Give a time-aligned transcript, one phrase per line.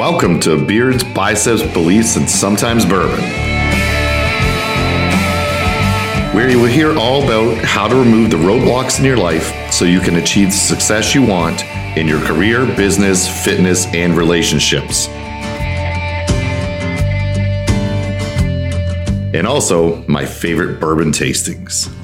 [0.00, 3.20] Welcome to Beards, Biceps, Beliefs, and Sometimes Bourbon,
[6.34, 9.84] where you will hear all about how to remove the roadblocks in your life so
[9.84, 11.66] you can achieve the success you want
[11.98, 15.06] in your career, business, fitness, and relationships.
[19.34, 21.94] And also, my favorite bourbon tastings.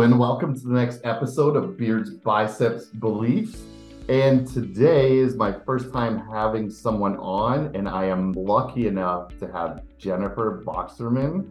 [0.00, 3.60] Hello, and welcome to the next episode of Beards, Biceps, Beliefs.
[4.08, 9.52] And today is my first time having someone on, and I am lucky enough to
[9.52, 11.44] have Jennifer Broxterman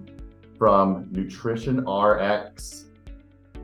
[0.57, 2.85] from Nutrition RX,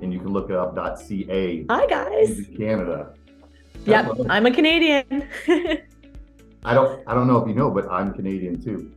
[0.04, 1.66] and you can look it up .ca.
[1.68, 2.46] Hi guys.
[2.56, 3.16] Canada.
[3.86, 5.28] Yep, I'm a Canadian.
[6.64, 8.92] I don't I don't know if you know, but I'm Canadian too.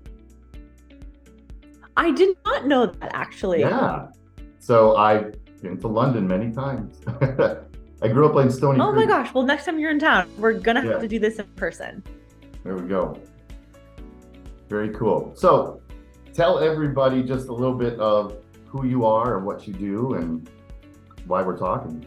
[1.96, 3.60] I did not know that actually.
[3.60, 4.08] Yeah.
[4.58, 7.00] So I've been to London many times.
[8.00, 9.34] I grew up in Stony Oh my gosh.
[9.34, 10.98] Well, next time you're in town, we're gonna have Yeah.
[10.98, 12.02] to do this in person.
[12.64, 13.18] There we go.
[14.68, 15.32] Very cool.
[15.34, 15.80] So,
[16.34, 18.36] tell everybody just a little bit of
[18.66, 20.48] who you are and what you do and
[21.26, 22.04] why we're talking.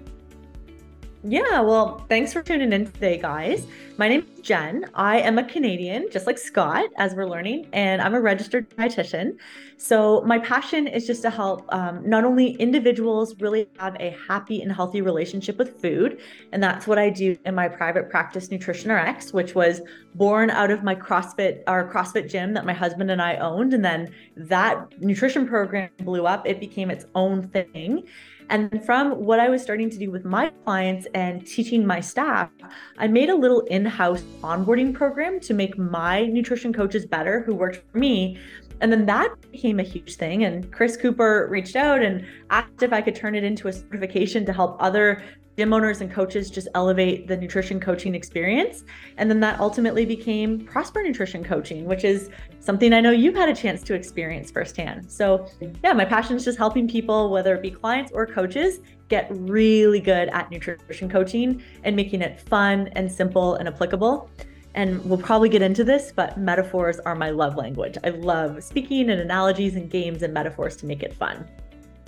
[1.23, 3.67] Yeah, well, thanks for tuning in today, guys.
[3.99, 4.89] My name is Jen.
[4.95, 9.37] I am a Canadian, just like Scott, as we're learning, and I'm a registered dietitian.
[9.77, 14.63] So, my passion is just to help um, not only individuals really have a happy
[14.63, 16.19] and healthy relationship with food,
[16.53, 19.81] and that's what I do in my private practice, Nutrition RX, which was
[20.15, 23.75] born out of my CrossFit, our CrossFit gym that my husband and I owned.
[23.75, 28.07] And then that nutrition program blew up, it became its own thing.
[28.51, 32.49] And from what I was starting to do with my clients and teaching my staff,
[32.97, 37.55] I made a little in house onboarding program to make my nutrition coaches better who
[37.55, 38.37] worked for me.
[38.81, 40.43] And then that became a huge thing.
[40.43, 44.45] And Chris Cooper reached out and asked if I could turn it into a certification
[44.45, 45.23] to help other
[45.61, 48.83] gym owners and coaches just elevate the nutrition coaching experience.
[49.17, 53.47] And then that ultimately became Prosper Nutrition Coaching, which is something I know you've had
[53.47, 55.11] a chance to experience firsthand.
[55.11, 55.45] So,
[55.83, 59.99] yeah, my passion is just helping people, whether it be clients or coaches, get really
[59.99, 64.31] good at nutrition coaching and making it fun and simple and applicable.
[64.73, 67.99] And we'll probably get into this, but metaphors are my love language.
[68.03, 71.47] I love speaking and analogies and games and metaphors to make it fun.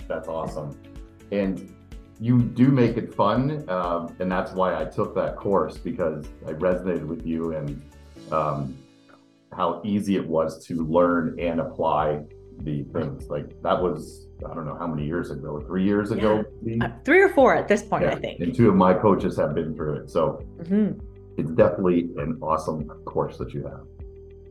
[0.08, 0.76] That's awesome.
[1.30, 1.73] And
[2.24, 3.68] you do make it fun.
[3.68, 7.82] Um, and that's why I took that course because I resonated with you and
[8.32, 8.74] um,
[9.52, 12.22] how easy it was to learn and apply
[12.62, 13.28] the things.
[13.28, 16.42] Like that was, I don't know how many years ago, three years ago.
[16.62, 16.80] maybe?
[16.80, 18.12] Uh, three or four at this point, Yeah.
[18.12, 18.40] I think.
[18.40, 20.10] And two of my coaches have been through it.
[20.10, 20.98] So Mhm.
[21.36, 23.82] it's definitely an awesome course that you have.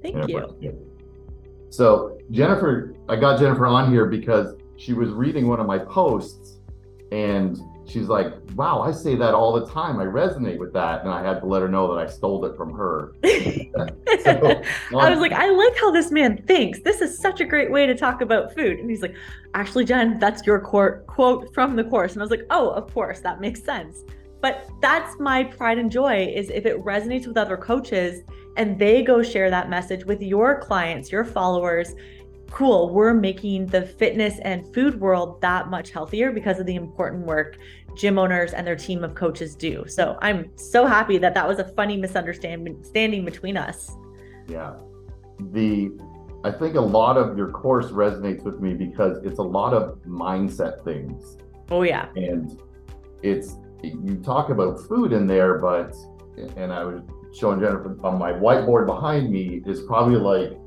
[0.03, 0.77] Thank it you.
[1.71, 6.59] So Jennifer, I got Jennifer on here because she was reading one of my posts
[7.13, 9.99] and she's like, wow, I say that all the time.
[9.99, 11.01] I resonate with that.
[11.01, 13.13] And I had to let her know that I stole it from her.
[13.23, 13.69] I
[14.91, 16.79] um, was like, I like how this man thinks.
[16.81, 18.79] This is such a great way to talk about food.
[18.79, 19.15] And he's like,
[19.53, 22.13] actually, Jen, that's your quote quote from the course.
[22.13, 24.01] And I was like, oh, of course, that makes sense.
[24.41, 28.23] But that's my pride and joy is if it resonates with other coaches
[28.57, 31.93] and they go share that message with your clients, your followers.
[32.53, 37.25] Cool, we're making the fitness and food world that much healthier because of the important
[37.25, 37.57] work
[37.95, 39.85] gym owners and their team of coaches do.
[39.87, 43.91] So I'm so happy that that was a funny misunderstanding standing between us.
[44.47, 44.75] yeah.
[45.51, 45.91] The
[46.43, 49.97] I think a lot of your course resonates with me because it's a lot of
[50.03, 51.37] mindset things.
[51.71, 52.09] Oh yeah.
[52.15, 52.61] and
[53.23, 55.95] it's you talk about food in there but
[56.57, 57.01] and i was
[57.33, 60.57] showing jennifer on my whiteboard behind me is probably like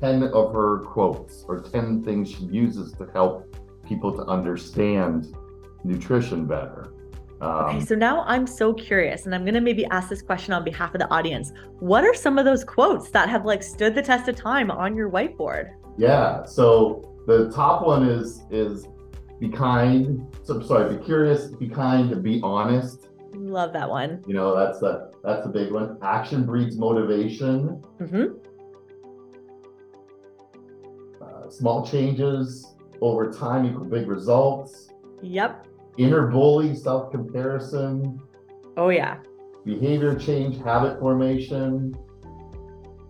[0.00, 5.34] 10 of her quotes or 10 things she uses to help people to understand
[5.84, 6.92] nutrition better
[7.40, 10.64] Okay, um, so now I'm so curious, and I'm gonna maybe ask this question on
[10.64, 11.52] behalf of the audience.
[11.78, 14.96] What are some of those quotes that have like stood the test of time on
[14.96, 15.70] your whiteboard?
[15.96, 18.86] yeah so the top one is is
[19.40, 24.24] be kind so I'm sorry be curious be kind be honest Love that one.
[24.26, 28.26] you know that's the that's a big one action breeds motivation hmm
[31.50, 34.90] small changes over time equal big results.
[35.22, 35.66] Yep.
[35.96, 38.20] Inner bully, self comparison,
[38.76, 39.18] Oh yeah.
[39.64, 41.96] behavior change, habit formation.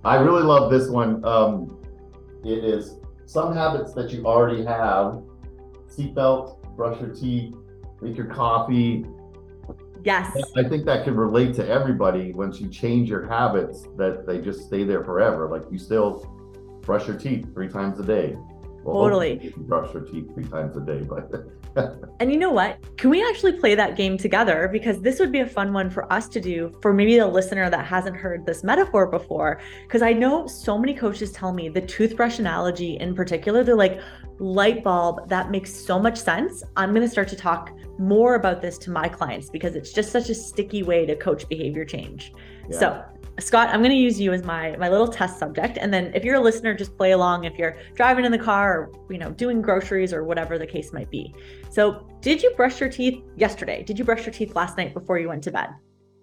[0.05, 1.23] I really love this one.
[1.25, 1.79] Um,
[2.45, 5.23] it is some habits that you already have
[5.89, 7.55] seatbelt, brush your teeth,
[8.01, 9.05] make your coffee.
[10.05, 10.35] Yes.
[10.57, 14.63] I think that can relate to everybody once you change your habits that they just
[14.63, 15.49] stay there forever.
[15.51, 16.25] Like you still
[16.89, 18.35] brush your teeth three times a day
[18.83, 19.53] Well, Totally.
[19.59, 21.31] brush your teeth three times a day, but
[22.21, 22.97] And you know what?
[22.97, 24.71] Can we actually play that game together?
[24.73, 27.69] Because this would be a fun one for us to do for maybe the listener
[27.69, 29.61] that hasn't heard this metaphor before.
[29.83, 34.01] Because I know so many coaches tell me the toothbrush analogy in particular, they're like,
[34.39, 36.63] light bulb, that makes so much sense.
[36.75, 40.11] I'm going to start to talk more about this to my clients because it's just
[40.11, 42.33] such a sticky way to coach behavior change.
[42.71, 42.79] Yeah.
[42.79, 43.05] So,
[43.41, 46.25] Scott, I'm going to use you as my my little test subject, and then if
[46.25, 47.45] you're a listener, just play along.
[47.45, 50.93] If you're driving in the car, or you know, doing groceries or whatever the case
[50.93, 51.35] might be.
[51.71, 53.83] So, did you brush your teeth yesterday?
[53.85, 55.69] Did you brush your teeth last night before you went to bed?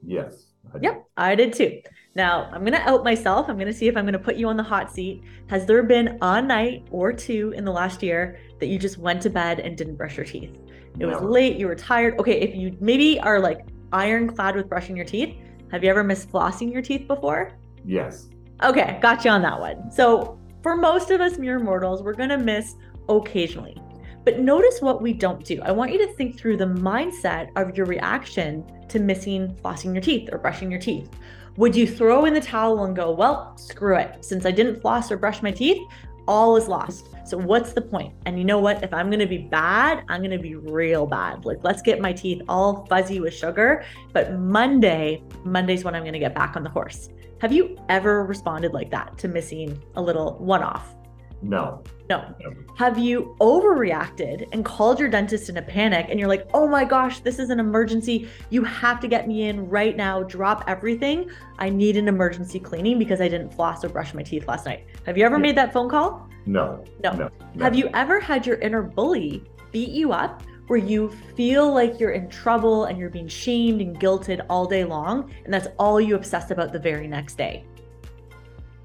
[0.05, 0.45] yes.
[0.73, 1.79] I- Yep, I did too.
[2.15, 3.47] Now, I'm going to out myself.
[3.47, 5.21] I'm going to see if I'm going to put you on the hot seat.
[5.47, 9.21] Has there been a night or two in the last year that you just went
[9.21, 10.51] to bed and didn't brush your teeth?
[10.99, 12.19] It was late, you were tired.
[12.19, 15.37] Okay, if you maybe are like ironclad with brushing your teeth,
[15.71, 17.51] have you ever missed flossing your teeth before?
[17.83, 18.29] Yes.
[18.63, 19.91] Okay, got you on that one.
[19.91, 22.75] So, for most of us mere mortals, we're going to miss
[23.09, 23.77] occasionally.
[24.23, 25.61] But notice what we don't do.
[25.61, 30.01] I want you to think through the mindset of your reaction to missing flossing your
[30.01, 31.09] teeth or brushing your teeth.
[31.57, 34.25] Would you throw in the towel and go, well, screw it.
[34.25, 35.81] Since I didn't floss or brush my teeth,
[36.27, 37.14] all is lost.
[37.25, 38.13] So, what's the point?
[38.25, 38.83] And you know what?
[38.83, 41.43] If I'm going to be bad, I'm going to be real bad.
[41.43, 43.83] Like, let's get my teeth all fuzzy with sugar.
[44.13, 47.09] But Monday, Monday's when I'm going to get back on the horse.
[47.41, 50.95] Have you ever responded like that to missing a little one off?
[51.41, 51.83] No.
[52.09, 52.33] No.
[52.39, 52.65] Never.
[52.77, 56.85] Have you overreacted and called your dentist in a panic and you're like, oh my
[56.85, 58.29] gosh, this is an emergency.
[58.49, 60.23] You have to get me in right now.
[60.23, 61.29] Drop everything.
[61.59, 64.85] I need an emergency cleaning because I didn't floss or brush my teeth last night.
[65.05, 65.41] Have you ever Yeah.
[65.41, 66.29] made that phone call?
[66.45, 66.83] No.
[67.03, 67.11] No.
[67.13, 67.29] No.
[67.59, 72.11] Have you ever had your inner bully beat you up where you feel like you're
[72.11, 75.31] in trouble and you're being shamed and guilted all day long?
[75.43, 77.65] And that's all you obsess about the very next day.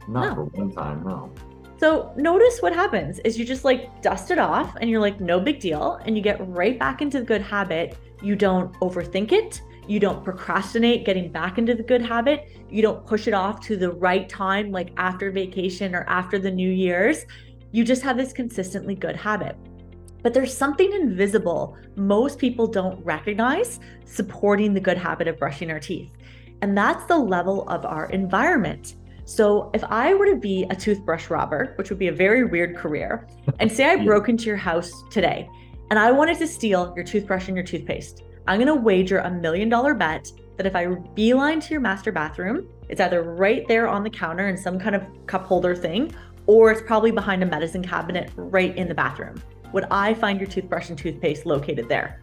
[0.08, 0.34] Not No.
[0.34, 1.04] for one time.
[1.04, 1.30] No.
[1.78, 5.40] So notice what happens is you just like dust it off and you're like, no
[5.40, 5.98] big deal.
[6.04, 7.96] And you get right back into the good habit.
[8.22, 9.62] You don't overthink it.
[9.86, 12.48] You don't procrastinate getting back into the good habit.
[12.68, 16.50] You don't push it off to the right time, like after vacation or after the
[16.50, 17.24] New Year's.
[17.72, 19.56] You just have this consistently good habit.
[20.22, 25.80] But there's something invisible most people don't recognize supporting the good habit of brushing our
[25.80, 26.12] teeth.
[26.62, 28.96] And that's the level of our environment.
[29.24, 32.76] So if I were to be a toothbrush robber, which would be a very weird
[32.76, 33.28] career,
[33.60, 35.48] and say I broke into your house today
[35.90, 39.30] and I wanted to steal your toothbrush and your toothpaste, I'm going to wager a
[39.30, 43.88] million dollar bet that if I beeline to your master bathroom, it's either right there
[43.88, 46.12] on the counter in some kind of cup holder thing,
[46.50, 49.40] or it's probably behind a medicine cabinet right in the bathroom.
[49.72, 52.20] Would I find your toothbrush and toothpaste located there?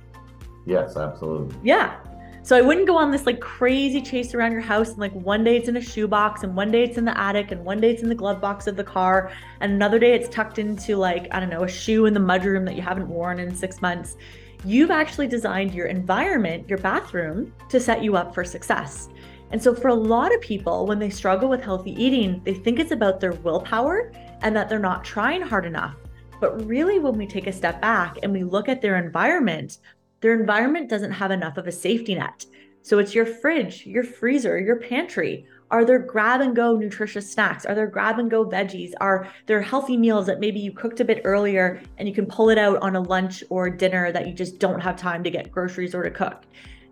[0.66, 1.56] Yes, absolutely.
[1.64, 1.96] Yeah.
[2.44, 5.46] So I wouldn't go on this like crazy chase around your house and like one
[5.46, 7.90] day it's in a shoebox and one day it's in the attic and one day
[7.92, 9.32] it's in the glove box of the car
[9.62, 12.66] and another day it's tucked into like I don't know a shoe in the mudroom
[12.66, 14.18] that you haven't worn in 6 months.
[14.66, 19.08] You've actually designed your environment, your bathroom to set you up for success.
[19.52, 22.80] And so for a lot of people when they struggle with healthy eating, they think
[22.80, 24.12] it's about their willpower
[24.42, 25.96] and that they're not trying hard enough.
[26.40, 29.80] But really when we take a step back and we look at their environment,
[30.22, 32.46] their environment doesn't have enough of a safety net.
[32.82, 35.46] So it's your fridge, your freezer, your pantry.
[35.72, 37.66] Are there grab and go nutritious snacks?
[37.66, 38.94] Are there grab and go veggies?
[39.02, 42.50] Are there healthy meals that maybe you cooked a bit earlier and you can pull
[42.50, 45.52] it out on a lunch or dinner that you just don't have time to get
[45.52, 46.44] groceries or to cook?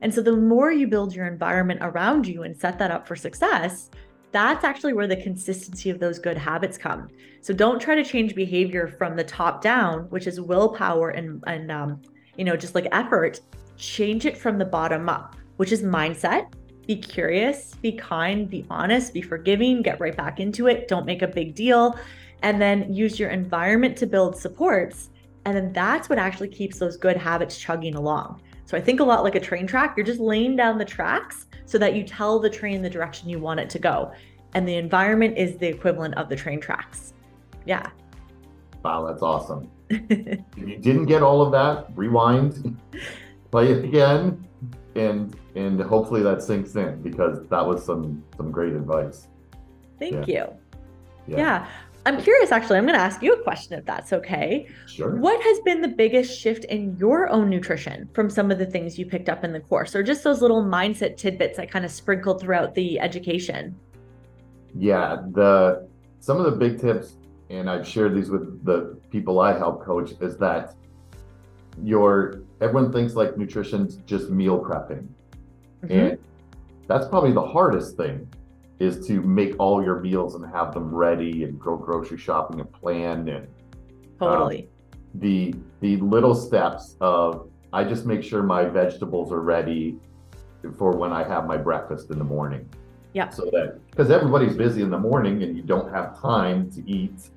[0.01, 3.15] And so the more you build your environment around you and set that up for
[3.15, 3.89] success,
[4.35, 7.07] that's actually where the consistency of those good habits come.
[7.41, 11.71] So don't try to change behavior from the top down, which is willpower and and
[11.71, 12.01] um,
[12.35, 13.39] you know just like effort.
[13.77, 16.53] Change it from the bottom up, which is mindset.
[16.85, 20.89] Be curious, be kind, be honest, be forgiving, get right back into it.
[20.89, 21.97] Don't make a big deal,
[22.41, 25.11] and then use your environment to build supports.
[25.45, 28.41] And then that's what actually keeps those good habits chugging along.
[28.65, 29.95] So I think a lot like a train track.
[29.95, 33.39] You're just laying down the tracks so that you tell the train the direction you
[33.39, 34.11] want it to go.
[34.53, 37.13] And the environment is the equivalent of the train tracks.
[37.65, 37.89] Yeah.
[38.83, 39.69] Wow, that's awesome.
[39.89, 42.79] If you didn't get all of that, rewind,
[43.51, 44.47] play it again,
[44.95, 49.27] and and hopefully that sinks in because that was some some great advice.
[49.99, 50.47] Thank you.
[51.27, 51.37] Yeah.
[51.37, 51.67] Yeah.
[52.05, 52.77] I'm curious, actually.
[52.77, 54.67] I'm going to ask you a question if that's okay.
[54.85, 55.15] Sure.
[55.15, 58.99] What has been the biggest shift in your own nutrition from some of the things
[58.99, 61.89] you picked up in the course, or just those little mindset tidbits that kind of
[61.89, 63.75] sprinkled throughout the education?
[64.77, 65.87] Yeah, the
[66.19, 67.17] some of the big tips,
[67.49, 70.75] and I've shared these with the people I help coach, is that
[71.81, 75.07] your everyone thinks like nutrition's just meal prepping.
[75.83, 75.89] Mhm.
[75.91, 76.17] And
[76.87, 78.27] that's probably the hardest thing
[78.79, 82.71] is to make all your meals and have them ready and go grocery shopping and
[82.71, 83.47] plan and
[84.19, 84.61] Totally.
[84.61, 89.97] Um, the the little steps of I just make sure my vegetables are ready
[90.77, 92.67] for when I have my breakfast in the morning.
[93.13, 93.29] Yeah.
[93.29, 97.29] So that because everybody's busy in the morning and you don't have time to eat.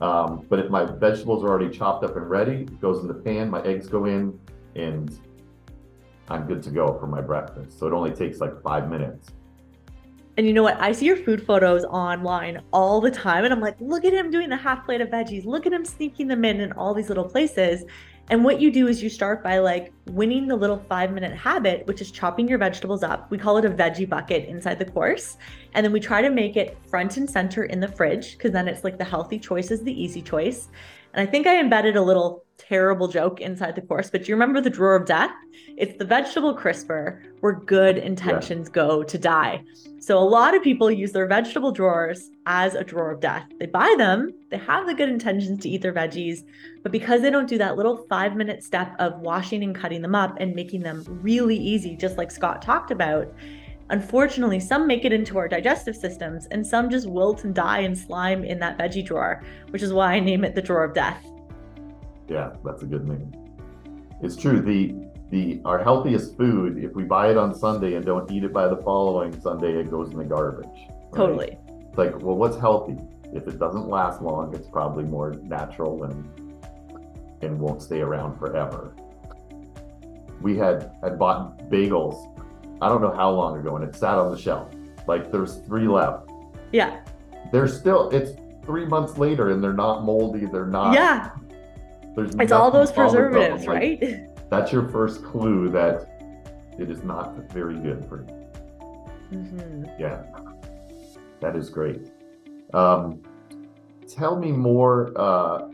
[0.00, 3.14] Um, but if my vegetables are already chopped up and ready, it goes in the
[3.14, 4.38] pan, my eggs go in,
[4.74, 5.18] and
[6.28, 7.78] I'm good to go for my breakfast.
[7.78, 9.28] So it only takes like five minutes.
[10.36, 10.80] And you know what?
[10.80, 13.44] I see your food photos online all the time.
[13.44, 15.44] And I'm like, look at him doing the half plate of veggies.
[15.44, 17.84] Look at him sneaking them in in all these little places.
[18.30, 21.84] And what you do is you start by like winning the little five minute habit,
[21.88, 23.28] which is chopping your vegetables up.
[23.28, 25.36] We call it a veggie bucket inside the course.
[25.74, 28.68] And then we try to make it front and center in the fridge because then
[28.68, 30.68] it's like the healthy choice is the easy choice.
[31.12, 34.34] And I think I embedded a little terrible joke inside the course, but do you
[34.34, 35.32] remember the drawer of death?
[35.76, 38.74] It's the vegetable crisper where good intentions yeah.
[38.74, 39.64] go to die.
[39.98, 43.44] So a lot of people use their vegetable drawers as a drawer of death.
[43.58, 46.44] They buy them, they have the good intentions to eat their veggies,
[46.82, 50.14] but because they don't do that little five minute step of washing and cutting them
[50.14, 53.32] up and making them really easy, just like Scott talked about,
[53.90, 57.98] Unfortunately, some make it into our digestive systems and some just wilt and die and
[57.98, 61.26] slime in that veggie drawer, which is why I name it the drawer of death.
[62.28, 63.32] Yeah, that's a good name.
[64.22, 64.60] It's true.
[64.60, 64.94] The
[65.30, 68.68] the our healthiest food, if we buy it on Sunday and don't eat it by
[68.68, 70.66] the following Sunday, it goes in the garbage.
[70.66, 71.14] Right?
[71.14, 71.58] Totally.
[71.88, 72.96] It's like, well, what's healthy?
[73.32, 76.54] If it doesn't last long, it's probably more natural and
[77.42, 78.94] and won't stay around forever.
[80.40, 82.29] We had had bought bagels
[82.82, 84.72] I don't know how long ago, and it sat on the shelf.
[85.06, 86.30] Like there's three left.
[86.72, 87.00] Yeah.
[87.52, 88.32] They're still it's
[88.64, 90.46] three months later, and they're not moldy.
[90.46, 90.94] They're not.
[90.94, 91.30] Yeah.
[92.14, 94.50] There's it's all those preservatives, like, right?
[94.50, 96.20] That's your first clue that
[96.78, 99.38] it is not very good for you.
[99.38, 99.84] Mm-hmm.
[99.98, 100.22] Yeah,
[101.40, 102.08] that is great.
[102.74, 103.22] Um,
[104.08, 105.12] tell me more.
[105.16, 105.68] Uh,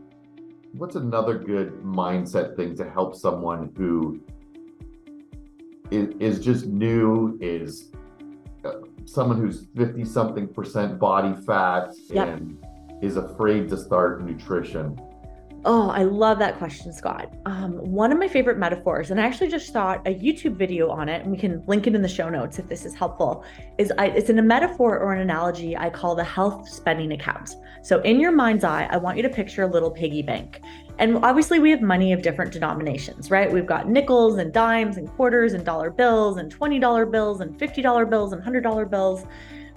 [0.73, 4.21] what's another good mindset thing to help someone who
[5.91, 7.91] is, is just new, is
[8.65, 8.73] uh,
[9.05, 12.29] someone who's 50 something percent body fat yep.
[12.29, 12.65] and
[13.03, 15.01] is afraid to start nutrition?
[15.69, 17.35] Oh, I love that question, Scott.
[17.45, 21.09] Um, one of my favorite metaphors, and I actually just saw a YouTube video on
[21.09, 23.45] it, and we can link it in the show notes if this is helpful.
[23.77, 27.57] Is I, it's in a metaphor or an analogy I call the health spending account.
[27.83, 30.61] So, in your mind's eye, I want you to picture a little piggy bank,
[30.99, 33.53] and obviously, we have money of different denominations, right?
[33.53, 38.11] We've got nickels and dimes and quarters and dollar bills and $20 bills and $50
[38.11, 39.25] bills and $100 bills.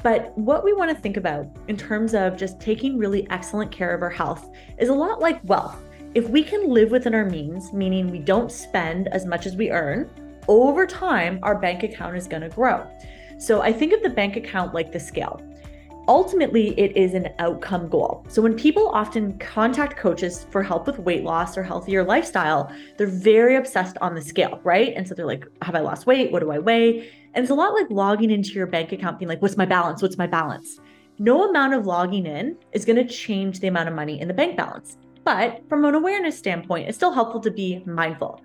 [0.02, 3.94] But what we want to think about in terms of just taking really excellent care
[3.94, 5.84] of our health is a lot like wealth.
[6.16, 9.72] If we can live within our means, meaning we don't spend as much as we
[9.72, 10.10] earn,
[10.48, 12.88] over time, our bank account is going to grow.
[13.38, 15.42] So I think of the bank account like the scale
[16.10, 18.26] ultimately it is an outcome goal.
[18.28, 23.06] So when people often contact coaches for help with weight loss or healthier lifestyle, they're
[23.06, 24.92] very obsessed on the scale, right?
[24.96, 26.32] And so they're like, have I lost weight?
[26.32, 27.12] What do I weigh?
[27.36, 30.02] And it's a lot like logging into your bank account being like, what's my balance?
[30.02, 30.80] What's my balance?
[31.20, 34.34] No amount of logging in is going to change the amount of money in the
[34.34, 34.98] bank balance.
[35.24, 38.42] But from an awareness standpoint, it's still helpful to be mindful.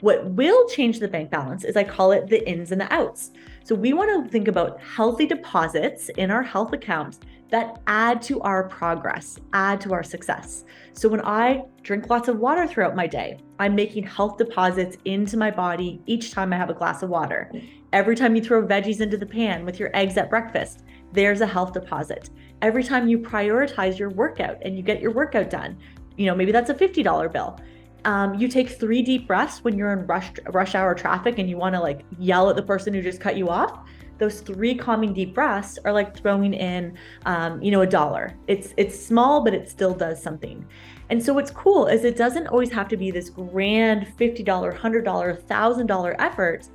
[0.00, 3.30] What will change the bank balance is I call it the ins and the outs.
[3.64, 7.18] So we want to think about healthy deposits in our health accounts
[7.48, 10.64] that add to our progress, add to our success.
[10.92, 15.38] So when I drink lots of water throughout my day, I'm making health deposits into
[15.38, 17.50] my body each time I have a glass of water.
[17.94, 21.46] Every time you throw veggies into the pan with your eggs at breakfast, there's a
[21.46, 22.28] health deposit.
[22.60, 25.78] Every time you prioritize your workout and you get your workout done,
[26.18, 27.58] you know, maybe that's a $50 bill.
[28.04, 31.56] Um, you take three deep breaths when you're in rush rush hour traffic and you
[31.56, 33.88] want to like yell at the person who just cut you off.
[34.18, 36.96] Those three calming deep breaths are like throwing in,
[37.26, 38.36] um, you know, a dollar.
[38.46, 40.64] It's it's small, but it still does something.
[41.10, 44.74] And so what's cool is it doesn't always have to be this grand $50, $100,
[44.74, 46.68] $1,000 effort.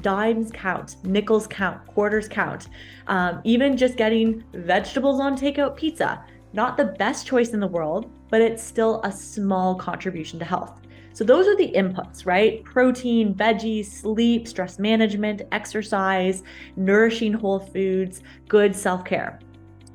[0.00, 2.68] Dimes count, nickels count, quarters count.
[3.06, 8.10] Um, even just getting vegetables on takeout pizza, not the best choice in the world,
[8.28, 10.80] but it's still a small contribution to health.
[11.14, 12.64] So, those are the inputs, right?
[12.64, 16.42] Protein, veggies, sleep, stress management, exercise,
[16.76, 19.38] nourishing whole foods, good self care.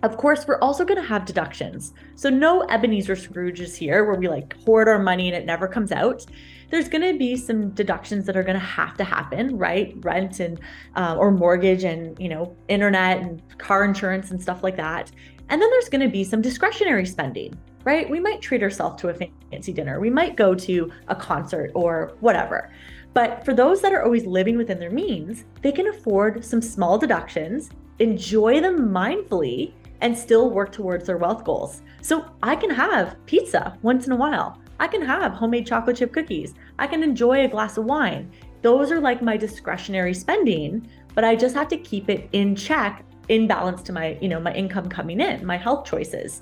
[0.03, 1.93] Of course, we're also going to have deductions.
[2.13, 5.91] So, no Ebenezer Scrooges here where we like hoard our money and it never comes
[5.91, 6.23] out.
[6.69, 9.95] There's going to be some deductions that are going to have to happen, right?
[10.01, 10.59] Rent and
[10.95, 15.11] uh, or mortgage and you know internet and car insurance and stuff like that.
[15.49, 18.09] And then there's going to be some discretionary spending, right?
[18.09, 19.13] We might treat ourselves to a
[19.51, 19.99] fancy dinner.
[19.99, 22.71] We might go to a concert or whatever.
[23.13, 26.97] But for those that are always living within their means, they can afford some small
[26.97, 31.81] deductions, enjoy them mindfully, and still work towards their wealth goals.
[32.01, 34.61] So I can have pizza once in a while.
[34.79, 36.53] I can have homemade chocolate chip cookies.
[36.77, 38.31] I can enjoy a glass of wine.
[38.61, 43.03] Those are like my discretionary spending, but I just have to keep it in check
[43.29, 46.41] in balance to my, you know, my income coming in, my health choices.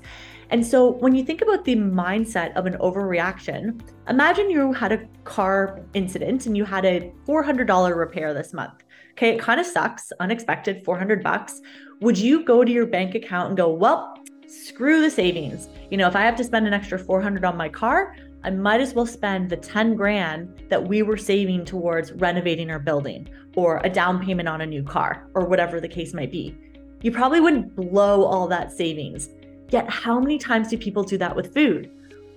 [0.50, 5.06] And so when you think about the mindset of an overreaction, imagine you had a
[5.24, 8.84] car incident and you had a $400 repair this month.
[9.12, 11.60] Okay, it kind of sucks, unexpected, 400 bucks.
[12.00, 14.14] Would you go to your bank account and go, "Well,
[14.46, 15.68] screw the savings.
[15.90, 18.14] You know, if I have to spend an extra 400 on my car,
[18.44, 22.78] I might as well spend the 10 grand that we were saving towards renovating our
[22.78, 26.56] building or a down payment on a new car or whatever the case might be.
[27.06, 29.28] You probably wouldn't blow all that savings.
[29.70, 31.88] Yet, how many times do people do that with food?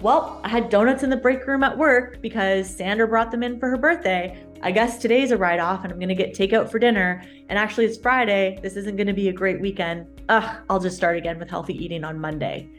[0.01, 3.59] Well, I had donuts in the break room at work because Sandra brought them in
[3.59, 4.45] for her birthday.
[4.61, 7.23] I guess today's a write off and I'm going to get takeout for dinner.
[7.49, 8.59] And actually, it's Friday.
[8.61, 10.05] This isn't going to be a great weekend.
[10.29, 12.69] Ugh, I'll just start again with healthy eating on Monday.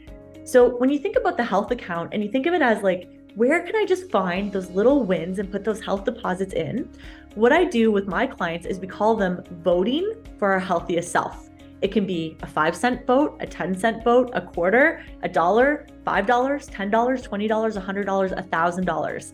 [0.45, 3.09] So, when you think about the health account and you think of it as like,
[3.35, 6.89] where can I just find those little wins and put those health deposits in?
[7.35, 11.50] What I do with my clients is we call them voting for our healthiest self.
[11.81, 15.87] It can be a five cent vote, a 10 cent vote, a quarter, a dollar,
[16.05, 19.33] $5, $10, $20, a $100, a $1,000.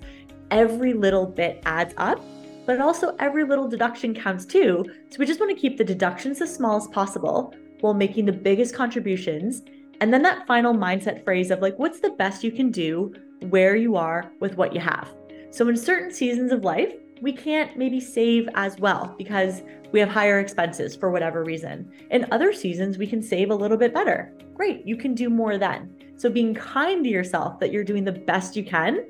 [0.50, 2.22] Every little bit adds up,
[2.66, 4.86] but also every little deduction counts too.
[5.10, 8.32] So we just want to keep the deductions as small as possible while making the
[8.32, 9.64] biggest contributions.
[10.00, 13.14] And then that final mindset phrase of like, what's the best you can do
[13.50, 15.14] where you are with what you have?
[15.50, 20.10] So in certain seasons of life, we can't maybe save as well because we have
[20.10, 21.92] higher expenses for whatever reason.
[22.12, 24.34] In other seasons, we can save a little bit better.
[24.54, 25.94] Great, you can do more then.
[26.18, 29.06] So, being kind to yourself that you're doing the best you can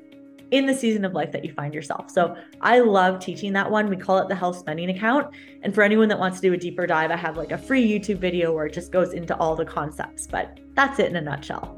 [0.51, 2.11] in the season of life that you find yourself.
[2.11, 3.87] So, I love teaching that one.
[3.87, 5.33] We call it the health spending account.
[5.63, 7.87] And for anyone that wants to do a deeper dive, I have like a free
[7.87, 10.27] YouTube video where it just goes into all the concepts.
[10.27, 11.77] But that's it in a nutshell.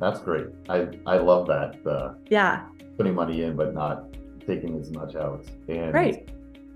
[0.00, 0.46] That's great.
[0.68, 1.76] I, I love that.
[1.86, 2.66] Uh, yeah.
[2.96, 4.04] Putting money in, but not
[4.48, 5.44] taking as much out.
[5.68, 6.28] And right.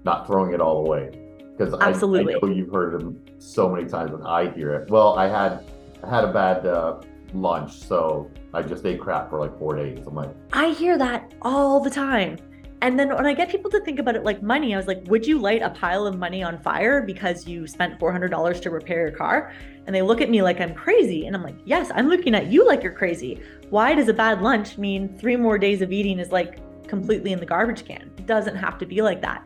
[0.04, 1.10] not throwing it all away
[1.56, 4.90] because I, I, know you've heard them so many times and I hear it.
[4.90, 5.64] Well, I had
[6.04, 7.00] I had a bad uh,
[7.34, 10.06] lunch, so I just ate crap for like four days.
[10.06, 12.38] I'm like, I hear that all the time.
[12.82, 15.04] And then when I get people to think about it like money, I was like,
[15.06, 19.02] would you light a pile of money on fire because you spent $400 to repair
[19.02, 19.54] your car?
[19.86, 21.26] And they look at me like I'm crazy.
[21.26, 23.40] And I'm like, yes, I'm looking at you like you're crazy.
[23.70, 26.58] Why does a bad lunch mean three more days of eating is like
[26.94, 28.02] completely in the garbage can?
[28.18, 29.40] It doesn't have to be like that.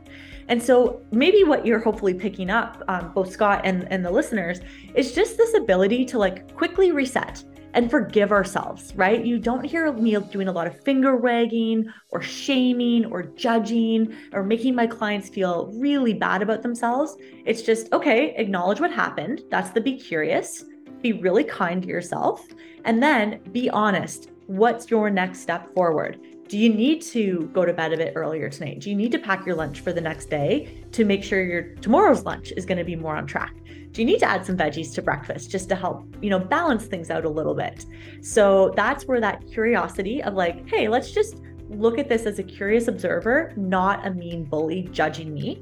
[0.48, 4.58] And so maybe what you're hopefully picking up, um, both Scott and, and the listeners,
[4.94, 9.24] is just this ability to like quickly reset and forgive ourselves, right?
[9.24, 14.42] You don't hear me doing a lot of finger wagging or shaming or judging or
[14.42, 17.16] making my clients feel really bad about themselves.
[17.44, 19.42] It's just, okay, acknowledge what happened.
[19.50, 20.64] That's the be curious,
[21.02, 22.44] be really kind to yourself,
[22.84, 24.30] and then be honest.
[24.46, 26.18] What's your next step forward?
[26.48, 28.78] Do you need to go to bed a bit earlier tonight?
[28.78, 31.74] Do you need to pack your lunch for the next day to make sure your
[31.76, 33.52] tomorrow's lunch is going to be more on track?
[33.90, 36.86] Do you need to add some veggies to breakfast just to help, you know, balance
[36.86, 37.84] things out a little bit?
[38.22, 42.44] So that's where that curiosity of like, hey, let's just look at this as a
[42.44, 45.60] curious observer, not a mean bully judging me.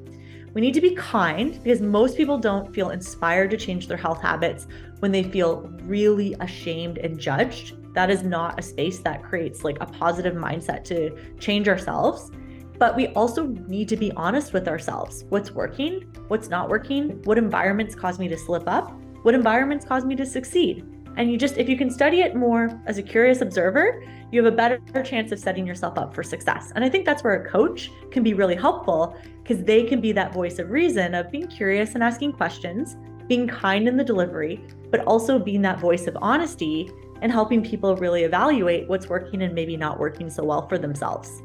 [0.52, 4.20] We need to be kind because most people don't feel inspired to change their health
[4.20, 4.66] habits
[4.98, 9.78] when they feel really ashamed and judged that is not a space that creates like
[9.80, 12.30] a positive mindset to change ourselves.
[12.78, 15.24] But we also need to be honest with ourselves.
[15.28, 16.12] What's working?
[16.28, 17.22] What's not working?
[17.22, 18.92] What environments cause me to slip up?
[19.22, 20.84] What environments cause me to succeed?
[21.16, 24.02] And you just, if you can study it more as a curious observer,
[24.32, 26.72] you have a better chance of setting yourself up for success.
[26.74, 30.10] And I think that's where a coach can be really helpful because they can be
[30.10, 32.96] that voice of reason of being curious and asking questions,
[33.28, 36.90] being kind in the delivery, but also being that voice of honesty
[37.24, 41.42] and helping people really evaluate what's working and maybe not working so well for themselves.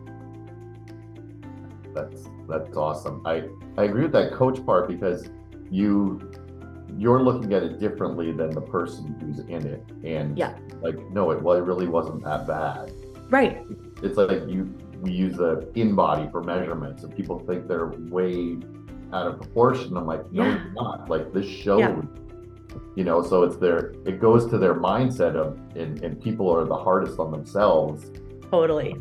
[1.96, 3.22] That's that's awesome.
[3.26, 3.46] I
[3.78, 5.30] I agree with that coach part because
[5.72, 6.20] you
[6.98, 11.30] you're looking at it differently than the person who's in it and yeah like no
[11.30, 12.92] it well it really wasn't that bad
[13.30, 13.64] right
[14.02, 18.58] it's like you we use the InBody for measurements and people think they're way
[19.14, 20.64] out of proportion i'm like no yeah.
[20.74, 22.02] not like this show yeah
[23.00, 26.66] you know so it's their it goes to their mindset of and, and people are
[26.66, 28.12] the hardest on themselves.
[28.52, 28.94] Totally.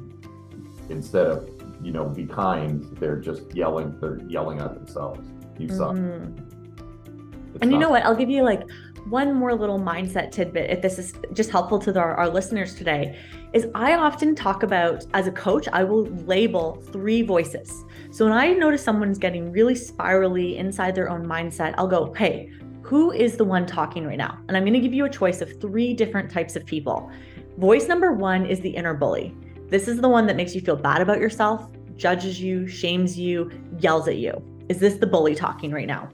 [0.88, 1.50] Instead of
[1.82, 5.28] you know be kind they're just yelling they're yelling at themselves.
[5.58, 5.96] You suck.
[5.96, 7.58] Mm-hmm.
[7.61, 8.04] and you know what?
[8.04, 8.62] I'll give you like
[9.06, 13.18] one more little mindset tidbit if this is just helpful to our, our listeners today
[13.54, 17.84] is i often talk about as a coach i will label three voices.
[18.11, 22.50] So when i notice someone's getting really spirally inside their own mindset i'll go hey
[22.88, 24.38] who is the one talking right now?
[24.48, 27.11] And I'm going to give you a choice of three different types of people.
[27.59, 29.37] Voice number one is the inner bully.
[29.68, 33.51] This is the one that makes you feel bad about yourself, judges you, shames you,
[33.79, 34.42] yells at you.
[34.70, 36.09] Is this the bully talking right now?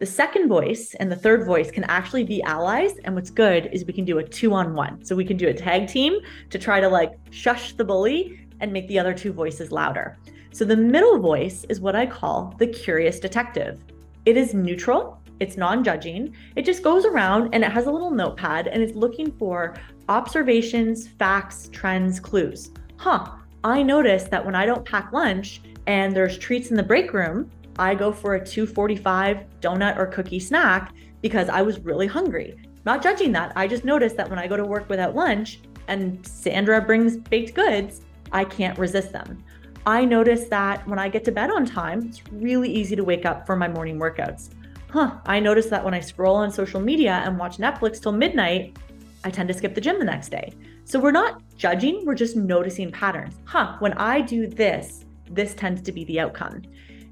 [0.00, 2.94] The second voice and the third voice can actually be allies.
[3.04, 5.04] And what's good is we can do a two on one.
[5.04, 6.18] So we can do a tag team
[6.50, 10.18] to try to like shush the bully and make the other two voices louder.
[10.50, 13.84] So the middle voice is what I call the curious detective.
[14.26, 16.34] It is neutral, it's non judging.
[16.56, 19.74] It just goes around and it has a little notepad and it's looking for
[20.08, 22.70] observations, facts, trends, clues.
[22.96, 23.26] Huh,
[23.64, 27.50] I noticed that when I don't pack lunch and there's treats in the break room,
[27.78, 32.56] I go for a 245 donut or cookie snack because I was really hungry.
[32.84, 33.52] Not judging that.
[33.54, 37.54] I just noticed that when I go to work without lunch and Sandra brings baked
[37.54, 38.00] goods,
[38.32, 39.44] I can't resist them.
[39.86, 43.24] I notice that when I get to bed on time, it's really easy to wake
[43.24, 44.50] up for my morning workouts.
[44.90, 48.76] Huh, I notice that when I scroll on social media and watch Netflix till midnight,
[49.22, 50.52] I tend to skip the gym the next day.
[50.84, 53.34] So we're not judging, we're just noticing patterns.
[53.44, 56.62] Huh, when I do this, this tends to be the outcome.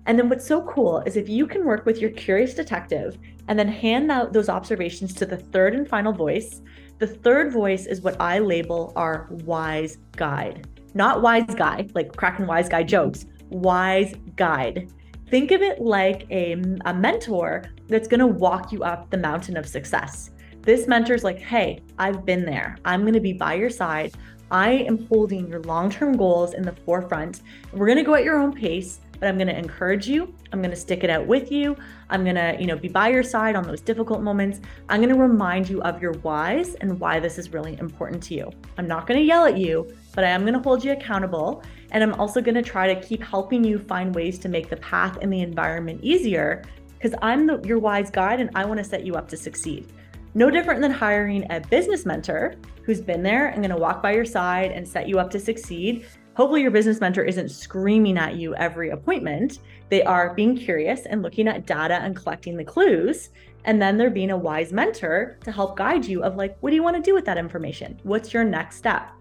[0.07, 3.59] And then what's so cool is if you can work with your curious detective and
[3.59, 6.63] then hand out those observations to the third and final voice,
[6.99, 10.67] the third voice is what I label our wise guide.
[10.95, 14.91] Not wise guy, like cracking wise guy jokes, wise guide.
[15.29, 16.53] Think of it like a,
[16.85, 20.31] a mentor that's going to walk you up the mountain of success.
[20.63, 22.77] This mentor's like, hey, I've been there.
[22.85, 24.15] I'm going to be by your side.
[24.53, 27.43] I am holding your long term goals in the forefront.
[27.73, 30.35] We're going to go at your own pace but I'm going to encourage you.
[30.53, 31.77] I'm going to stick it out with you.
[32.11, 34.61] I'm going to, you know, be by your side on those difficult moments.
[34.89, 38.35] I'm going to remind you of your whys and why this is really important to
[38.35, 38.51] you.
[38.79, 41.63] I'm not going to yell at you, but I am going to hold you accountable.
[41.91, 44.77] And I'm also going to try to keep helping you find ways to make the
[44.77, 46.65] path and the environment easier
[46.99, 49.93] because I'm the, your wise guide and I want to set you up to succeed.
[50.35, 54.13] No different than hiring a business mentor who's been there and going to walk by
[54.13, 58.37] your side and set you up to succeed Hopefully, your business mentor isn't screaming at
[58.37, 59.61] you every appointment.
[59.89, 63.31] They are being curious and looking at data and collecting the clues.
[63.65, 66.77] And then they're being a wise mentor to help guide you of like, what do
[66.77, 67.99] you want to do with that information?
[68.03, 69.13] What's your next step?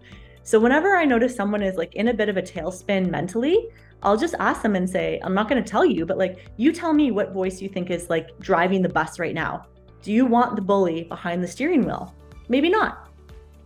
[0.46, 3.68] So whenever I notice someone is like in a bit of a tailspin mentally,
[4.02, 6.72] I'll just ask them and say, I'm not going to tell you, but like, you
[6.72, 9.66] tell me what voice you think is like driving the bus right now.
[10.02, 12.14] Do you want the bully behind the steering wheel?
[12.48, 13.10] Maybe not.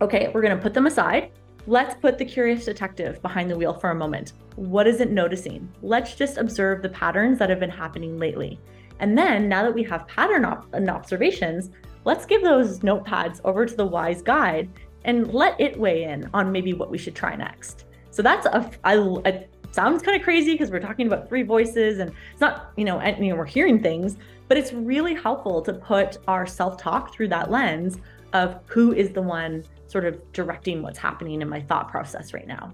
[0.01, 1.31] Okay, we're going to put them aside
[1.67, 4.33] Let's put the curious detective behind the wheel for a moment.
[4.55, 5.71] What is it noticing?
[5.83, 8.59] Let's just observe the patterns that have been happening lately.
[8.99, 11.69] And then, now that we have pattern op- and observations,
[12.03, 14.69] let's give those notepads over to the wise guide
[15.05, 17.85] and let it weigh in on maybe what we should try next.
[18.11, 21.99] So that's a, I, it sounds kind of crazy because we're talking about three voices
[21.99, 25.61] and it's not, you know, and, you know, we're hearing things, but it's really helpful
[25.61, 27.97] to put our self talk through that lens
[28.33, 32.47] of who is the one sort of directing what's happening in my thought process right
[32.47, 32.73] now.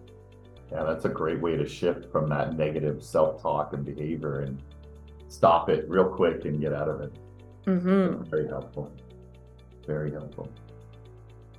[0.72, 4.62] Yeah, that's a great way to shift from that negative self talk and behavior and
[5.30, 7.14] stop it real quick and get out of it.
[7.66, 8.24] Mm-hmm.
[8.24, 8.92] Very helpful.
[9.86, 10.50] Very helpful.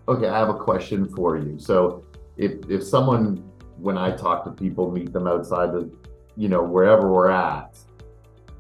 [0.08, 1.58] Okay, I have a question for you.
[1.58, 2.02] So,
[2.38, 3.44] if if someone,
[3.76, 5.90] when I talk to people, meet them outside the,
[6.34, 7.78] you know, wherever we're at,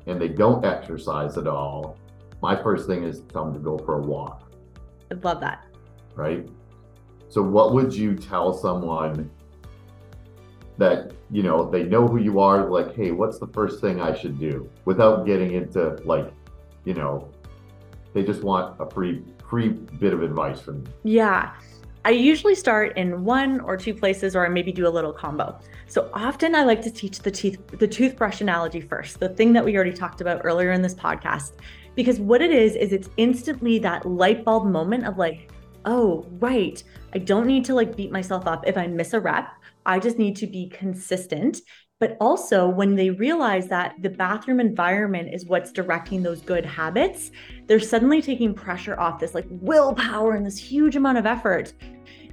[0.06, 1.96] and they don't exercise at all,
[2.42, 4.52] my first thing is tell them to go for a walk.
[5.10, 5.64] I love that.
[6.14, 6.46] Right.
[7.30, 9.30] So what would you tell someone
[10.76, 14.14] that, you know, they know who you are, like, hey, what's the first thing I
[14.14, 16.32] should do without getting into like,
[16.84, 17.30] you know,
[18.14, 21.20] they just want a free free bit of advice from you.
[21.20, 21.52] Yeah.
[22.04, 25.58] I usually start in one or two places or I maybe do a little combo.
[25.88, 29.64] So often I like to teach the teeth the toothbrush analogy first, the thing that
[29.64, 31.52] we already talked about earlier in this podcast.
[31.94, 35.50] Because what it is is it's instantly that light bulb moment of like,
[35.84, 36.82] oh, right.
[37.14, 39.48] I don't need to like beat myself up if I miss a rep.
[39.84, 41.60] I just need to be consistent.
[42.00, 47.32] But also, when they realize that the bathroom environment is what's directing those good habits,
[47.68, 51.74] they're suddenly taking pressure off this like willpower and this huge amount of effort.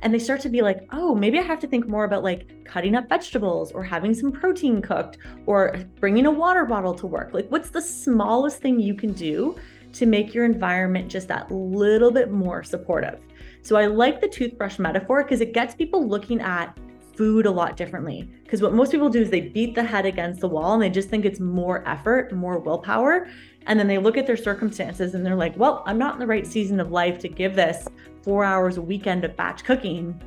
[0.01, 2.63] And they start to be like, oh, maybe I have to think more about like
[2.63, 7.33] cutting up vegetables or having some protein cooked or bringing a water bottle to work.
[7.33, 9.55] Like, what's the smallest thing you can do
[9.93, 13.19] to make your environment just that little bit more supportive?
[13.61, 16.77] So I like the toothbrush metaphor because it gets people looking at
[17.15, 18.29] food a lot differently.
[18.43, 20.89] Because what most people do is they beat the head against the wall and they
[20.89, 23.27] just think it's more effort, more willpower.
[23.67, 26.27] And then they look at their circumstances and they're like, well, I'm not in the
[26.27, 27.87] right season of life to give this
[28.21, 30.19] four hours a weekend of batch cooking.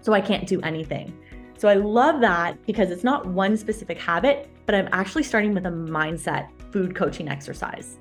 [0.00, 1.16] So I can't do anything.
[1.56, 5.66] So I love that because it's not one specific habit, but I'm actually starting with
[5.66, 7.98] a mindset food coaching exercise.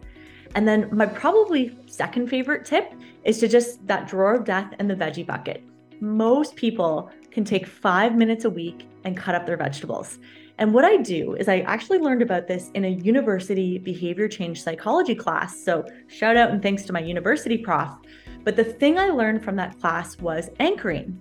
[0.55, 2.93] And then my probably second favorite tip
[3.23, 5.63] is to just that drawer of death and the veggie bucket.
[5.99, 10.19] Most people can take five minutes a week and cut up their vegetables.
[10.59, 14.61] And what I do is I actually learned about this in a university behavior change
[14.61, 15.59] psychology class.
[15.59, 17.89] So shout out and thanks to my university prof.
[18.43, 21.19] But the thing I learned from that class was anchoring.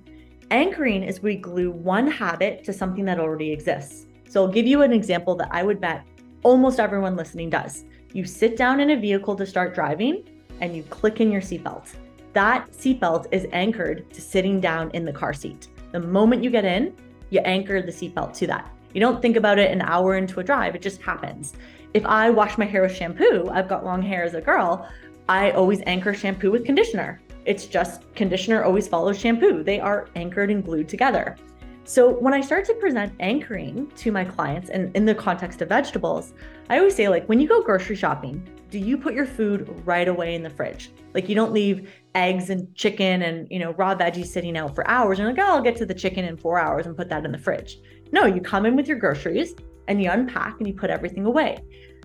[0.51, 4.07] Anchoring is we glue one habit to something that already exists.
[4.29, 6.05] So I'll give you an example that I would bet
[6.43, 7.85] almost everyone listening does.
[8.13, 10.29] You sit down in a vehicle to start driving
[10.61, 11.95] and you click in your seatbelt.
[12.35, 15.69] That seatbelt is anchored to sitting down in the car seat.
[15.93, 16.97] The moment you get in,
[17.31, 18.71] you anchor the seatbelt to that.
[18.95, 21.55] You don't think about it an hour into a drive, it just happens.
[21.95, 24.89] If I wash my hair with shampoo, I've got long hair as a girl,
[25.29, 27.21] I always anchor shampoo with conditioner.
[27.45, 29.63] It's just conditioner always follows shampoo.
[29.63, 31.37] They are anchored and glued together.
[31.85, 35.69] So when I start to present anchoring to my clients and in the context of
[35.69, 36.33] vegetables,
[36.71, 40.09] I always say like when you go grocery shopping, do you put your food right
[40.09, 40.91] away in the fridge?
[41.13, 44.89] Like you don't leave eggs and chicken and you know raw veggies sitting out for
[44.89, 47.25] hours and like oh I'll get to the chicken in 4 hours and put that
[47.27, 47.79] in the fridge.
[48.13, 49.55] No, you come in with your groceries
[49.89, 51.59] and you unpack and you put everything away.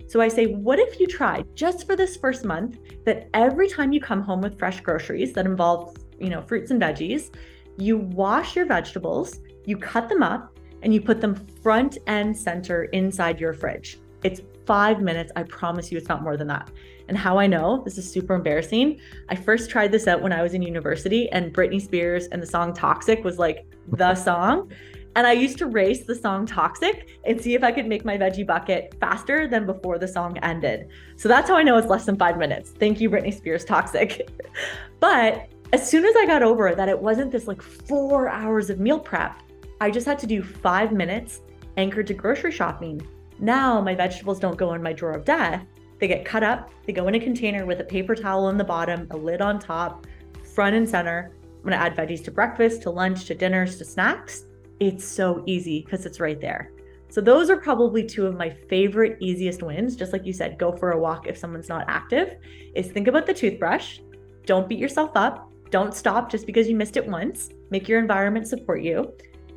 [0.08, 3.92] So I say, what if you tried just for this first month that every time
[3.92, 7.34] you come home with fresh groceries that involve, you know, fruits and veggies,
[7.78, 12.84] you wash your vegetables, you cut them up, and you put them front and center
[12.84, 13.98] inside your fridge.
[14.22, 15.32] It's five minutes.
[15.34, 16.70] I promise you it's not more than that.
[17.08, 19.00] And how I know this is super embarrassing.
[19.30, 22.46] I first tried this out when I was in university, and Britney Spears and the
[22.46, 24.70] song Toxic was like the song.
[25.16, 28.18] And I used to race the song Toxic and see if I could make my
[28.18, 30.88] veggie bucket faster than before the song ended.
[31.16, 32.70] So that's how I know it's less than five minutes.
[32.70, 34.28] Thank you, Britney Spears Toxic.
[35.00, 38.78] but as soon as I got over that it wasn't this like four hours of
[38.78, 39.42] meal prep,
[39.80, 41.40] I just had to do five minutes
[41.78, 43.00] anchored to grocery shopping.
[43.40, 45.64] Now my vegetables don't go in my drawer of death.
[45.98, 48.64] They get cut up, they go in a container with a paper towel on the
[48.64, 50.06] bottom, a lid on top,
[50.54, 51.32] front and center.
[51.42, 54.44] I'm gonna add veggies to breakfast, to lunch, to dinners, to snacks
[54.80, 56.72] it's so easy because it's right there.
[57.10, 59.96] So those are probably two of my favorite easiest wins.
[59.96, 62.36] Just like you said, go for a walk if someone's not active.
[62.74, 64.00] Is think about the toothbrush.
[64.46, 65.50] Don't beat yourself up.
[65.70, 67.50] Don't stop just because you missed it once.
[67.70, 69.12] Make your environment support you.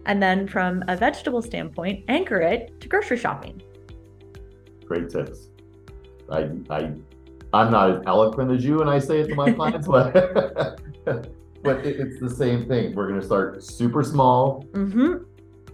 [0.05, 3.61] And then from a vegetable standpoint, anchor it to grocery shopping.
[4.91, 5.47] Great tips.
[6.29, 6.91] I I
[7.53, 10.13] I'm not as eloquent as you and I say it to my clients, but
[11.05, 12.93] but it, it's the same thing.
[12.93, 15.23] We're going to start super small mm-hmm.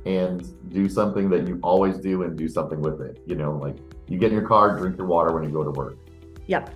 [0.08, 3.20] and do something that you always do and do something with it.
[3.26, 3.78] You know, like
[4.08, 5.98] you get in your car, drink your water when you go to work.
[6.46, 6.76] Yep.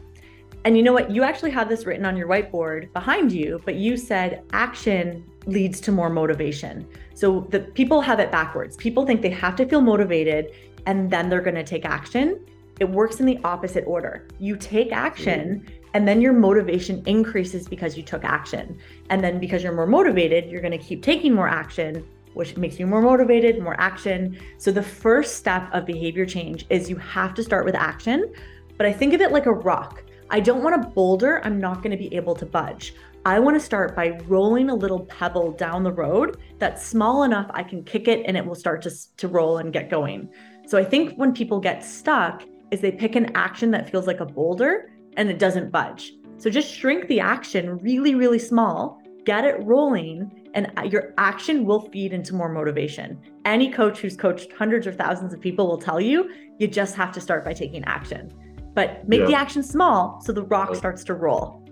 [0.65, 1.11] And you know what?
[1.11, 5.79] You actually have this written on your whiteboard behind you, but you said action leads
[5.81, 6.87] to more motivation.
[7.13, 8.75] So the people have it backwards.
[8.77, 10.53] People think they have to feel motivated
[10.85, 12.45] and then they're going to take action.
[12.79, 14.27] It works in the opposite order.
[14.39, 18.79] You take action and then your motivation increases because you took action.
[19.09, 22.79] And then because you're more motivated, you're going to keep taking more action, which makes
[22.79, 24.39] you more motivated, more action.
[24.57, 28.33] So the first step of behavior change is you have to start with action.
[28.77, 30.03] But I think of it like a rock.
[30.29, 32.95] I don't want a boulder I'm not going to be able to budge.
[33.25, 37.45] I want to start by rolling a little pebble down the road that's small enough
[37.51, 40.29] I can kick it and it will start to, to roll and get going.
[40.71, 44.21] So I think when people get stuck, is they pick an action that feels like
[44.21, 46.13] a boulder and it doesn't budge.
[46.37, 51.65] So just shrink the action really, really small, get it rolling, and uh, your action
[51.65, 53.19] will feed into more motivation.
[53.43, 57.11] Any coach who's coached hundreds or thousands of people will tell you you just have
[57.15, 58.31] to start by taking action.
[58.73, 59.25] But make yeah.
[59.25, 61.67] the action small so the rock starts to roll.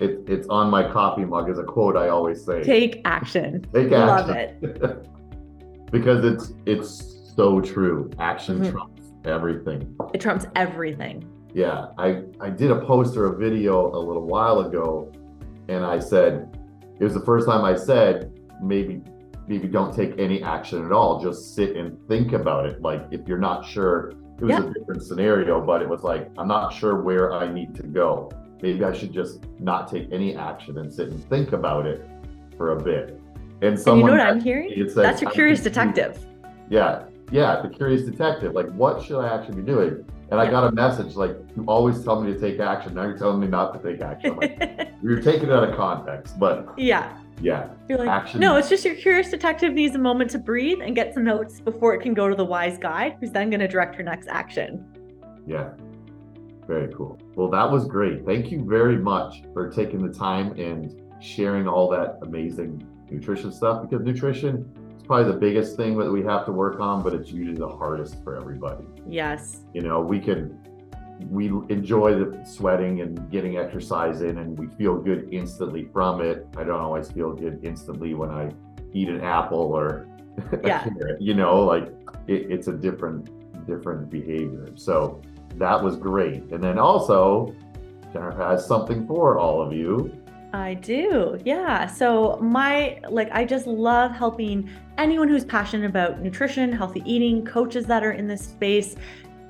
[0.00, 2.62] It, it's on my coffee mug as a quote I always say.
[2.62, 3.66] Take action.
[3.74, 4.06] Take action.
[4.06, 5.06] Love it.
[5.90, 8.10] because it's it's so true.
[8.18, 8.72] Action mm-hmm.
[8.72, 9.96] trumps everything.
[10.12, 11.24] It trumps everything.
[11.54, 15.12] Yeah, I, I did a post or a video a little while ago,
[15.68, 16.58] and I said
[16.98, 19.02] it was the first time I said maybe
[19.46, 21.22] maybe don't take any action at all.
[21.22, 22.82] Just sit and think about it.
[22.82, 24.68] Like if you're not sure, it was yeah.
[24.68, 28.30] a different scenario, but it was like I'm not sure where I need to go.
[28.60, 32.04] Maybe I should just not take any action and sit and think about it
[32.56, 33.20] for a bit.
[33.62, 34.72] And someone, and you know what I'm hearing?
[34.74, 36.24] Says, That's your curious detective.
[36.68, 38.54] Yeah, yeah, the curious detective.
[38.54, 40.04] Like, what should I actually be doing?
[40.30, 42.94] And I got a message like, you always tell me to take action.
[42.94, 44.36] Now you're telling me not to take action.
[44.36, 47.68] Like, you're taking it out of context, but yeah, yeah.
[47.88, 48.40] You're like, action.
[48.40, 51.60] No, it's just your curious detective needs a moment to breathe and get some notes
[51.60, 54.28] before it can go to the wise guy, who's then going to direct her next
[54.28, 54.84] action.
[55.46, 55.70] Yeah,
[56.66, 57.18] very cool.
[57.34, 58.26] Well, that was great.
[58.26, 63.82] Thank you very much for taking the time and sharing all that amazing nutrition stuff
[63.82, 64.70] because nutrition
[65.08, 68.22] probably the biggest thing that we have to work on, but it's usually the hardest
[68.22, 68.84] for everybody.
[69.08, 69.62] Yes.
[69.72, 70.56] You know, we can
[71.30, 76.46] we enjoy the sweating and getting exercise in, and we feel good instantly from it.
[76.56, 78.52] I don't always feel good instantly when I
[78.92, 80.06] eat an apple or
[80.64, 80.84] Yeah.
[80.84, 81.20] a carrot.
[81.20, 81.88] You know, like
[82.28, 83.30] it, it's a different
[83.66, 84.68] different behavior.
[84.76, 85.20] So
[85.56, 86.44] that was great.
[86.52, 87.54] And then also,
[88.12, 90.12] Jennifer has something for all of you.
[90.52, 91.38] I do.
[91.44, 91.86] Yeah.
[91.86, 97.84] So my like I just love helping anyone who's passionate about nutrition, healthy eating, coaches
[97.86, 98.96] that are in this space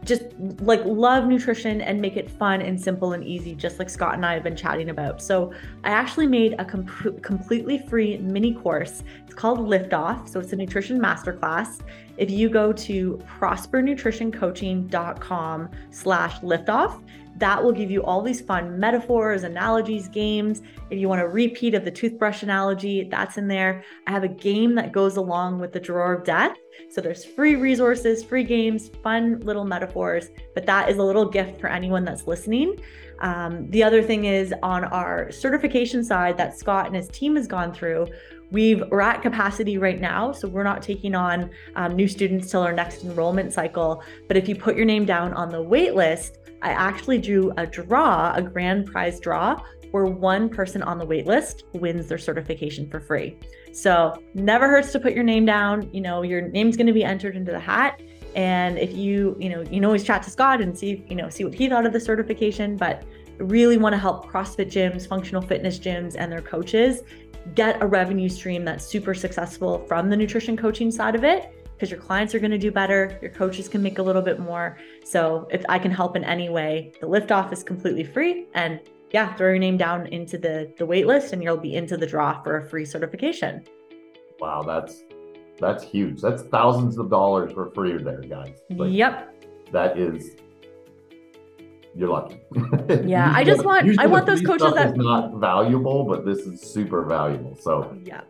[0.04, 0.22] just
[0.61, 4.24] like love nutrition and make it fun and simple and easy just like Scott and
[4.24, 5.20] I have been chatting about.
[5.20, 5.52] So
[5.84, 6.87] I actually made a com-
[7.20, 9.02] completely free mini course.
[9.26, 10.28] It's called Lift Off.
[10.28, 11.80] So it's a nutrition masterclass.
[12.16, 17.02] If you go to prospernutritioncoaching.com slash liftoff,
[17.38, 20.62] that will give you all these fun metaphors, analogies, games.
[20.90, 23.85] If you want a repeat of the toothbrush analogy, that's in there.
[24.07, 26.57] I have a game that goes along with the drawer of death.
[26.90, 31.61] So there's free resources, free games, fun little metaphors, but that is a little gift
[31.61, 32.81] for anyone that's listening.
[33.20, 37.48] Um, the other thing is on our certification side that Scott and his team has
[37.48, 38.07] gone through,
[38.51, 42.62] We've we're at capacity right now, so we're not taking on um, new students till
[42.62, 44.03] our next enrollment cycle.
[44.27, 47.66] But if you put your name down on the wait list, I actually drew a
[47.66, 53.01] draw, a grand prize draw, where one person on the waitlist wins their certification for
[53.01, 53.38] free.
[53.73, 55.88] So never hurts to put your name down.
[55.92, 58.01] You know, your name's going to be entered into the hat.
[58.35, 61.29] And if you, you know, you can always chat to Scott and see, you know,
[61.31, 62.77] see what he thought of the certification.
[62.77, 63.05] But
[63.38, 67.03] really want to help CrossFit gyms, functional fitness gyms, and their coaches
[67.55, 71.93] get a revenue stream that's super successful from the nutrition coaching side of it because
[71.93, 74.77] your clients are going to do better, your coaches can make a little bit more.
[75.05, 78.81] So if I can help in any way, the lift off is completely free and
[79.12, 82.07] yeah, throw your name down into the the wait list and you'll be into the
[82.07, 83.64] draw for a free certification.
[84.41, 85.05] Wow, that's
[85.61, 86.21] that's huge.
[86.21, 88.59] That's thousands of dollars for free there, guys.
[88.71, 89.35] Like, yep.
[89.71, 90.37] That is
[91.95, 92.41] you're lucky.
[93.07, 96.61] Yeah, I just want I want those coaches that is not valuable, but this is
[96.61, 97.57] super valuable.
[97.57, 98.23] So yeah.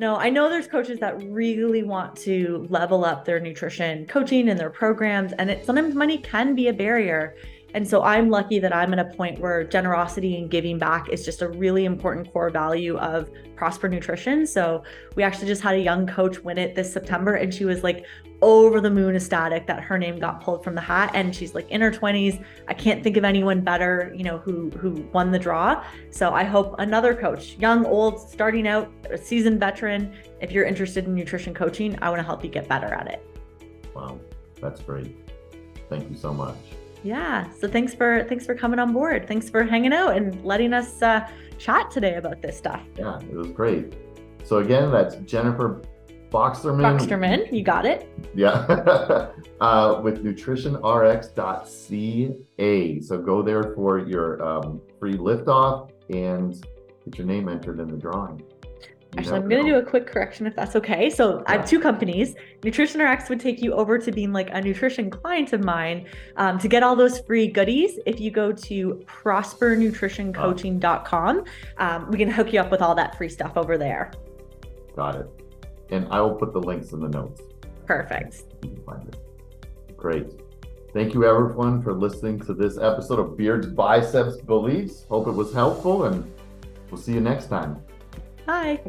[0.00, 4.58] No, I know there's coaches that really want to level up their nutrition coaching and
[4.58, 7.36] their programs, and it sometimes money can be a barrier.
[7.74, 11.24] And so I'm lucky that I'm at a point where generosity and giving back is
[11.24, 14.46] just a really important core value of Prosper Nutrition.
[14.46, 14.82] So
[15.16, 18.06] we actually just had a young coach win it this September, and she was like
[18.42, 21.10] over the moon ecstatic that her name got pulled from the hat.
[21.14, 22.42] And she's like in her 20s.
[22.68, 25.84] I can't think of anyone better, you know, who who won the draw.
[26.10, 31.04] So I hope another coach, young, old, starting out, a seasoned veteran, if you're interested
[31.04, 33.26] in nutrition coaching, I want to help you get better at it.
[33.94, 34.18] Wow,
[34.60, 35.14] that's great.
[35.88, 36.56] Thank you so much.
[37.02, 37.50] Yeah.
[37.58, 39.26] So thanks for thanks for coming on board.
[39.26, 42.82] Thanks for hanging out and letting us uh, chat today about this stuff.
[42.96, 43.94] Yeah, it was great.
[44.44, 45.82] So again, that's Jennifer
[46.30, 46.98] Broxterman.
[46.98, 48.08] Broxterman, you got it.
[48.34, 48.56] Yeah,
[49.60, 53.00] uh, with nutritionrx.ca.
[53.00, 56.54] So go there for your um, free liftoff and
[57.04, 58.42] get your name entered in the drawing.
[59.16, 61.10] Actually, I'm going to do a quick correction if that's okay.
[61.10, 61.44] So yeah.
[61.46, 62.36] I have two companies.
[62.62, 66.68] NutritionRx would take you over to being like a nutrition client of mine um, to
[66.68, 67.98] get all those free goodies.
[68.06, 71.44] If you go to prospernutritioncoaching.com,
[71.78, 74.12] um, we can hook you up with all that free stuff over there.
[74.94, 75.28] Got it.
[75.90, 77.42] And I will put the links in the notes.
[77.86, 78.44] Perfect.
[78.62, 79.16] You can find it.
[79.96, 80.28] Great.
[80.92, 85.04] Thank you, everyone, for listening to this episode of Beards, Biceps, Beliefs.
[85.08, 86.32] Hope it was helpful, and
[86.90, 87.82] we'll see you next time.
[88.46, 88.80] Bye.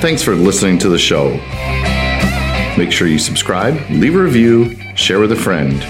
[0.00, 1.30] Thanks for listening to the show.
[2.78, 5.82] Make sure you subscribe, leave a review, share with a friend.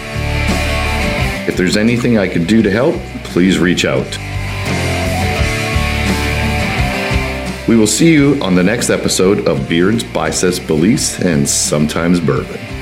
[1.49, 4.07] If there's anything I could do to help, please reach out.
[7.69, 12.76] We will see you on the next episode of Beards, Biceps, Beliefs, and sometimes Bourbon.